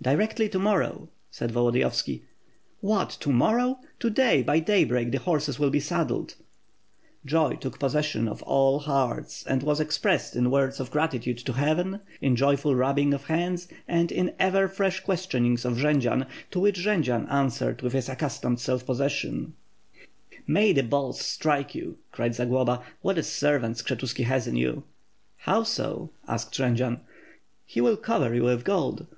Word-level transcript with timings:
"Directly, 0.00 0.48
to 0.50 0.58
morrow!" 0.60 1.08
said 1.32 1.50
Volodiyovski. 1.50 2.22
"What, 2.80 3.10
to 3.18 3.30
morrow! 3.30 3.80
To 3.98 4.08
day, 4.08 4.40
by 4.40 4.60
daybreak, 4.60 5.10
the 5.10 5.18
horses 5.18 5.58
will 5.58 5.70
be 5.70 5.80
saddled." 5.80 6.36
Joy 7.26 7.54
took 7.56 7.80
possession 7.80 8.28
of 8.28 8.40
all 8.44 8.78
hearts 8.78 9.44
and 9.44 9.64
was 9.64 9.80
expressed 9.80 10.36
in 10.36 10.52
words 10.52 10.78
of 10.78 10.92
gratitude 10.92 11.38
to 11.38 11.54
heaven, 11.54 11.98
in 12.20 12.36
jo>^ul 12.36 12.78
rubbing 12.78 13.12
of 13.12 13.24
hands, 13.24 13.66
and 13.88 14.12
in 14.12 14.36
ever 14.38 14.68
fresh 14.68 15.00
questionings 15.00 15.64
of 15.64 15.76
Jendzian; 15.78 16.26
to 16.52 16.60
which 16.60 16.78
Jendzian 16.78 17.26
answered 17.28 17.82
with 17.82 17.94
his 17.94 18.08
accustomed 18.08 18.60
self 18.60 18.86
possession. 18.86 19.38
WITH 19.40 19.40
FIRE 19.40 19.42
AND 19.42 19.98
SWORD. 19.98 20.16
64 20.30 20.54
1 20.54 20.54
"May 20.54 20.72
the 20.72 20.82
balls 20.86 21.20
strike 21.20 21.74
you!'' 21.74 21.98
cried 22.12 22.36
Zagloba. 22.36 22.80
"What 23.02 23.18
a 23.18 23.24
ser 23.24 23.58
vant 23.58 23.78
Skshetuski 23.78 24.22
has 24.22 24.46
in 24.46 24.54
you!'' 24.54 24.84
"How 25.38 25.64
so?'' 25.64 26.10
asked 26.28 26.52
Jendzian. 26.54 27.00
"He 27.66 27.80
will 27.80 27.96
cover 27.96 28.32
you 28.36 28.44
with 28.44 28.62
gold." 28.62 29.08